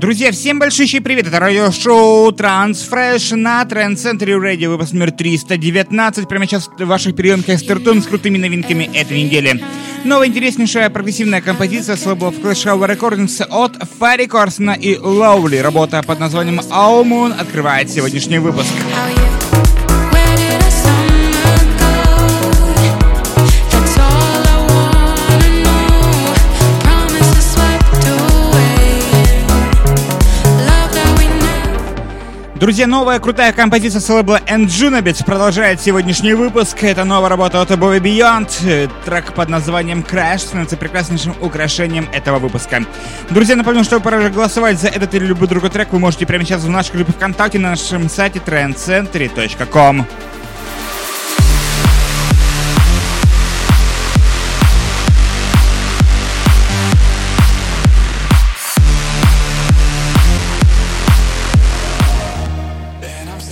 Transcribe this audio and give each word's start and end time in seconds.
Друзья, 0.00 0.32
всем 0.32 0.58
большущий 0.58 1.02
привет! 1.02 1.26
Это 1.26 1.40
радиошоу 1.40 2.30
Transfresh 2.30 3.36
на 3.36 3.62
Тренд-центре 3.66 4.34
радио, 4.38 4.70
выпуск 4.70 4.94
номер 4.94 5.10
319. 5.10 6.26
Прямо 6.26 6.46
сейчас 6.46 6.68
в 6.68 6.84
ваших 6.86 7.14
приемках 7.14 7.58
стартуем 7.58 8.00
с 8.00 8.06
крутыми 8.06 8.38
новинками 8.38 8.90
этой 8.94 9.22
недели. 9.22 9.62
Новая 10.04 10.28
интереснейшая 10.28 10.88
прогрессивная 10.88 11.42
композиция 11.42 11.96
с 11.96 12.06
лейбла 12.06 12.30
Flash 12.30 12.64
Hour 12.64 12.96
Recordings 12.96 13.44
от 13.50 13.76
Фарри 13.98 14.26
Корсона 14.26 14.70
и 14.70 14.96
Лоули. 14.96 15.58
Работа 15.58 16.02
под 16.02 16.18
названием 16.18 16.60
All 16.60 17.04
Moon 17.04 17.38
открывает 17.38 17.90
сегодняшний 17.90 18.38
выпуск. 18.38 18.72
Друзья, 32.60 32.86
новая 32.86 33.18
крутая 33.20 33.54
композиция 33.54 34.00
с 34.00 34.08
лейбла 34.10 34.38
Enjunabits 34.46 35.24
продолжает 35.24 35.80
сегодняшний 35.80 36.34
выпуск. 36.34 36.84
Это 36.84 37.04
новая 37.04 37.30
работа 37.30 37.62
от 37.62 37.70
Above 37.70 37.98
Beyond. 38.00 38.90
Трек 39.06 39.32
под 39.32 39.48
названием 39.48 40.04
Crash 40.06 40.40
становится 40.40 40.76
прекраснейшим 40.76 41.34
украшением 41.40 42.06
этого 42.12 42.38
выпуска. 42.38 42.84
Друзья, 43.30 43.56
напомню, 43.56 43.82
что 43.82 43.98
пора 43.98 44.28
голосовать 44.28 44.78
за 44.78 44.88
этот 44.88 45.14
или 45.14 45.24
любой 45.24 45.48
другой 45.48 45.70
трек 45.70 45.90
вы 45.90 46.00
можете 46.00 46.26
прямо 46.26 46.44
сейчас 46.44 46.62
в 46.62 46.68
нашей 46.68 46.96
группе 46.96 47.12
ВКонтакте 47.12 47.58
на 47.58 47.70
нашем 47.70 48.10
сайте 48.10 48.42
trendcentry.com. 48.44 50.04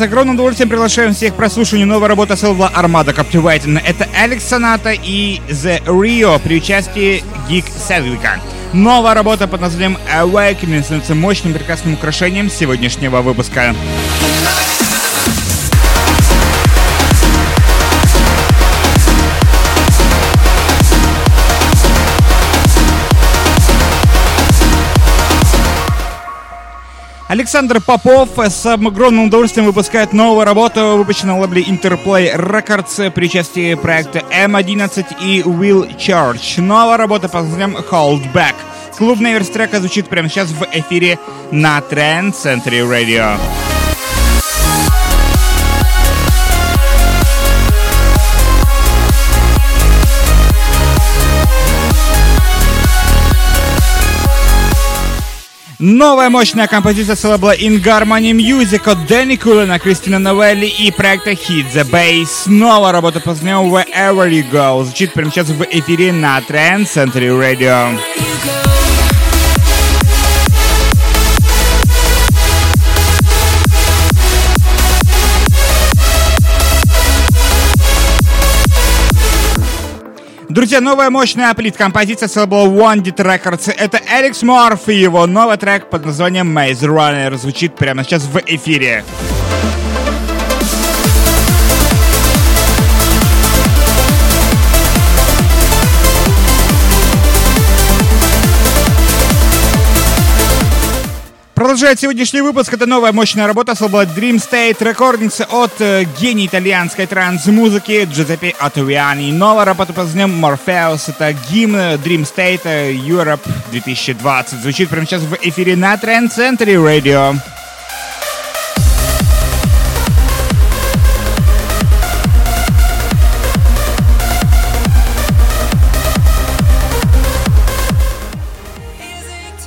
с 0.00 0.02
огромным 0.02 0.36
удовольствием 0.36 0.70
приглашаем 0.70 1.12
всех 1.12 1.34
к 1.34 1.36
прослушиванию 1.36 1.86
новой 1.86 2.08
работы 2.08 2.34
Силва 2.34 2.68
Армада 2.68 3.12
Captivating. 3.12 3.78
Это 3.84 4.08
Алекс 4.18 4.42
Соната 4.42 4.92
и 4.92 5.42
The 5.50 5.84
Rio 5.84 6.40
при 6.40 6.56
участии 6.56 7.22
Гик 7.50 7.66
Седвика. 7.66 8.40
Новая 8.72 9.12
работа 9.12 9.46
под 9.46 9.60
названием 9.60 9.98
Awakening 10.10 10.84
становится 10.84 11.14
мощным 11.14 11.52
прекрасным 11.52 11.92
украшением 11.92 12.48
сегодняшнего 12.48 13.20
выпуска. 13.20 13.74
Александр 27.30 27.80
Попов 27.80 28.30
с 28.36 28.66
огромным 28.66 29.26
удовольствием 29.26 29.64
выпускает 29.66 30.12
новую 30.12 30.44
работу, 30.44 30.96
выпущенную 30.96 31.36
на 31.36 31.42
лейбле 31.42 31.62
Interplay 31.62 32.34
Records 32.34 33.08
при 33.12 33.26
участии 33.26 33.74
проекта 33.74 34.24
M11 34.32 35.06
и 35.22 35.40
Will 35.42 35.96
Church. 35.96 36.60
Новая 36.60 36.96
работа 36.96 37.28
под 37.28 37.44
названием 37.44 37.76
Hold 37.88 38.32
Back. 38.32 38.56
Клубная 38.98 39.34
версия 39.34 39.52
трека 39.52 39.78
звучит 39.78 40.08
прямо 40.08 40.28
сейчас 40.28 40.48
в 40.48 40.66
эфире 40.72 41.20
на 41.52 41.78
Trend 41.78 42.32
Century 42.32 42.82
Radio. 42.82 43.38
Новая 55.82 56.28
мощная 56.28 56.66
композиция 56.66 57.16
с 57.16 57.24
лейбла 57.24 57.56
In 57.56 57.82
Harmony 57.82 58.32
Music 58.32 58.86
от 58.86 59.06
Дэнни 59.06 59.36
Кулена, 59.36 59.78
Кристина 59.78 60.18
Новелли 60.18 60.66
и 60.66 60.90
проекта 60.90 61.30
Hit 61.30 61.72
the 61.72 61.90
Bass. 61.90 62.26
Снова 62.44 62.92
работа 62.92 63.18
по 63.20 63.30
Wherever 63.30 64.28
You 64.28 64.44
Go. 64.52 64.84
Звучит 64.84 65.14
прямо 65.14 65.30
сейчас 65.30 65.48
в 65.48 65.62
эфире 65.62 66.12
на 66.12 66.38
Trend 66.40 66.84
Century 66.84 67.30
Radio. 67.30 67.98
Друзья, 80.50 80.80
новая 80.80 81.10
мощная 81.10 81.54
плит 81.54 81.76
композиция 81.76 82.26
с 82.26 82.34
лейбла 82.34 82.66
Wanted 82.66 83.14
Records. 83.18 83.72
Это 83.72 84.00
Эрикс 84.12 84.42
Морф 84.42 84.88
и 84.88 84.96
его 84.96 85.24
новый 85.28 85.56
трек 85.56 85.88
под 85.88 86.04
названием 86.04 86.58
Maze 86.58 86.88
Runner 86.88 87.36
звучит 87.36 87.76
прямо 87.76 88.02
сейчас 88.02 88.24
в 88.24 88.36
эфире. 88.36 89.04
Продолжает 101.60 102.00
сегодняшний 102.00 102.40
выпуск. 102.40 102.72
Это 102.72 102.86
новая 102.86 103.12
мощная 103.12 103.46
работа 103.46 103.74
с 103.74 103.82
лейбла 103.82 104.06
Dream 104.06 104.36
State 104.36 104.78
Recordings 104.78 105.44
от 105.46 105.78
э, 105.80 106.04
гения 106.18 106.46
итальянской 106.46 107.06
транс-музыки 107.06 108.08
Джузеппе 108.10 108.54
Атувиани. 108.58 109.30
Новая 109.30 109.66
работа 109.66 109.92
под 109.92 110.04
названием 110.04 110.42
Morpheus. 110.42 111.10
Это 111.10 111.36
гимн 111.50 111.76
Dream 111.76 112.22
State 112.22 112.64
Europe 113.06 113.46
2020. 113.72 114.60
Звучит 114.62 114.88
прямо 114.88 115.04
сейчас 115.04 115.20
в 115.20 115.34
эфире 115.34 115.76
на 115.76 115.96
Trend 115.96 116.30
Century 116.34 116.76
Radio. 116.76 117.38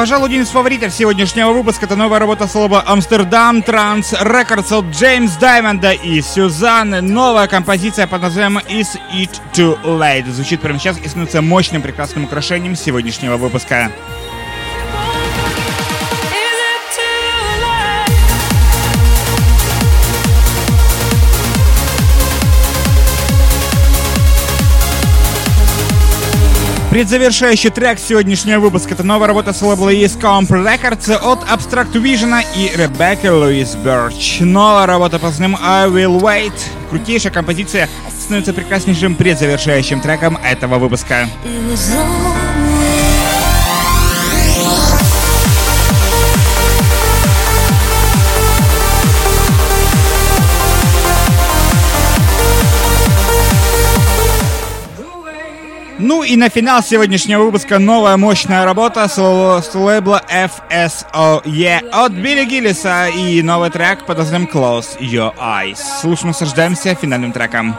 Пожалуй, 0.00 0.28
один 0.28 0.44
из 0.44 0.48
фаворитов 0.48 0.94
сегодняшнего 0.94 1.52
выпуска 1.52 1.84
это 1.84 1.94
новая 1.94 2.20
работа 2.20 2.48
слова 2.48 2.82
Амстердам 2.86 3.60
Транс 3.60 4.14
Рекордс 4.14 4.72
от 4.72 4.86
Джеймс 4.86 5.32
Даймонда 5.32 5.92
и 5.92 6.22
Сюзанны. 6.22 7.02
Новая 7.02 7.46
композиция 7.48 8.06
под 8.06 8.22
названием 8.22 8.62
Is 8.66 8.98
It 9.12 9.38
Too 9.52 9.78
Late 9.84 10.30
звучит 10.30 10.62
прямо 10.62 10.78
сейчас 10.78 10.96
и 10.96 11.06
становится 11.06 11.42
мощным 11.42 11.82
прекрасным 11.82 12.24
украшением 12.24 12.76
сегодняшнего 12.76 13.36
выпуска. 13.36 13.92
Предзавершающий 26.90 27.70
трек 27.70 28.00
сегодняшнего 28.00 28.58
выпуска— 28.58 28.94
это 28.94 29.04
новая 29.04 29.28
работа 29.28 29.52
с 29.52 29.62
лейбла 29.62 29.94
East 29.94 30.20
Comp 30.20 30.48
Records 30.48 31.12
от 31.12 31.38
Abstract 31.48 31.92
Vision 31.92 32.42
и 32.56 32.76
Ребекка 32.76 33.32
Луис 33.32 33.76
Берч. 33.76 34.40
Новая 34.40 34.86
работа 34.86 35.20
под 35.20 35.30
названием 35.30 35.56
I 35.62 35.86
Will 35.86 36.20
Wait. 36.20 36.52
Крутейшая 36.90 37.32
композиция 37.32 37.88
становится 38.10 38.52
прекраснейшим 38.52 39.14
предзавершающим 39.14 40.00
треком 40.00 40.36
этого 40.42 40.78
выпуска. 40.78 41.28
Ну 56.02 56.22
и 56.22 56.34
на 56.34 56.48
финал 56.48 56.82
сегодняшнего 56.82 57.42
выпуска 57.42 57.78
новая 57.78 58.16
мощная 58.16 58.64
работа 58.64 59.06
с, 59.06 59.16
с 59.16 59.74
лейбла 59.74 60.22
FSOE 60.30 61.90
от 61.90 62.12
Билли 62.12 62.46
Гиллиса 62.46 63.08
и 63.08 63.42
новый 63.42 63.68
трек 63.68 64.06
под 64.06 64.16
названием 64.16 64.48
Close 64.50 64.98
Your 64.98 65.34
Eyes. 65.36 65.76
Слушно 66.00 66.28
наслаждаемся 66.28 66.94
финальным 66.94 67.32
треком. 67.32 67.76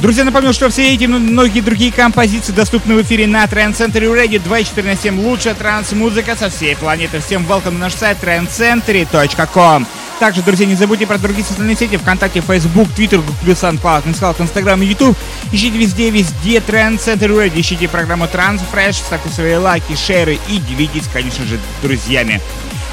Друзья, 0.00 0.22
напомню, 0.22 0.52
что 0.52 0.68
все 0.68 0.94
эти 0.94 1.04
и 1.04 1.06
многие 1.08 1.60
другие 1.60 1.90
композиции 1.90 2.52
доступны 2.52 2.94
в 2.94 3.02
эфире 3.02 3.26
на 3.26 3.44
Trend 3.46 3.76
Center 3.76 4.02
Radio 4.02 4.38
24 4.38 4.88
на 4.88 4.96
7. 4.96 5.20
Лучшая 5.20 5.54
транс-музыка 5.54 6.36
со 6.36 6.50
всей 6.50 6.76
планеты. 6.76 7.18
Всем 7.18 7.44
welcome 7.44 7.72
на 7.72 7.78
наш 7.80 7.94
сайт 7.94 8.18
trendcentury.com. 8.22 9.88
Также, 10.20 10.42
друзья, 10.42 10.66
не 10.66 10.76
забудьте 10.76 11.04
про 11.04 11.18
другие 11.18 11.44
социальные 11.44 11.76
сети 11.76 11.96
ВКонтакте, 11.96 12.40
Facebook, 12.40 12.88
Twitter, 12.96 13.16
Google+, 13.16 13.54
SoundCloud, 13.54 14.06
Instagram, 14.06 14.46
Instagram 14.46 14.82
и 14.82 14.86
YouTube. 14.86 15.16
Ищите 15.50 15.76
везде, 15.76 16.10
везде 16.10 16.58
Trend 16.58 16.98
Center 16.98 17.30
Radio, 17.30 17.60
ищите 17.60 17.88
программу 17.88 18.26
Transfresh, 18.26 18.92
ставьте 18.92 19.30
свои 19.30 19.56
лайки, 19.56 19.96
шеры 19.96 20.38
и 20.48 20.58
делитесь, 20.58 21.08
конечно 21.12 21.44
же, 21.44 21.58
друзьями. 21.82 22.40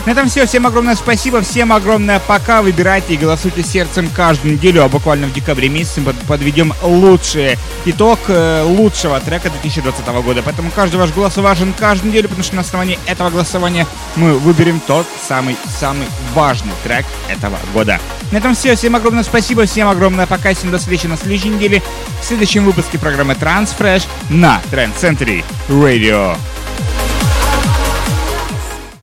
На 0.05 0.11
этом 0.11 0.29
все. 0.29 0.45
Всем 0.45 0.67
огромное 0.67 0.95
спасибо, 0.95 1.41
всем 1.41 1.73
огромное 1.73 2.19
пока. 2.19 2.61
Выбирайте 2.61 3.15
и 3.15 3.17
голосуйте 3.17 3.63
сердцем 3.63 4.07
каждую 4.09 4.53
неделю, 4.53 4.83
а 4.83 4.87
буквально 4.87 5.25
в 5.25 5.33
декабре 5.33 5.67
месяце 5.67 6.01
мы 6.01 6.13
подведем 6.27 6.73
лучший 6.83 7.57
итог 7.85 8.19
э, 8.27 8.61
лучшего 8.63 9.19
трека 9.19 9.49
2020 9.49 10.05
года. 10.23 10.43
Поэтому 10.43 10.69
каждый 10.69 10.97
ваш 10.97 11.11
голос 11.11 11.37
важен 11.37 11.73
каждую 11.73 12.11
неделю, 12.11 12.29
потому 12.29 12.43
что 12.43 12.55
на 12.55 12.61
основании 12.61 12.99
этого 13.07 13.31
голосования 13.31 13.87
мы 14.15 14.37
выберем 14.37 14.79
тот 14.85 15.07
самый-самый 15.27 16.05
важный 16.35 16.73
трек 16.83 17.05
этого 17.27 17.57
года. 17.73 17.99
На 18.31 18.37
этом 18.37 18.53
все. 18.53 18.75
Всем 18.75 18.95
огромное 18.95 19.23
спасибо, 19.23 19.65
всем 19.65 19.89
огромное 19.89 20.27
пока. 20.27 20.53
Всем 20.53 20.69
до 20.69 20.77
встречи 20.77 21.07
на 21.07 21.17
следующей 21.17 21.49
неделе 21.49 21.81
в 22.21 22.25
следующем 22.25 22.63
выпуске 22.63 22.99
программы 22.99 23.33
Transfresh 23.33 24.03
на 24.29 24.61
Trend 24.71 24.93
Century 25.01 25.43
Radio. 25.67 26.37